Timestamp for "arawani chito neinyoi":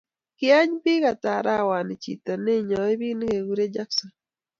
1.39-2.95